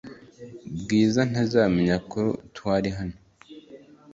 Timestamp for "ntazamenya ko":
1.29-2.21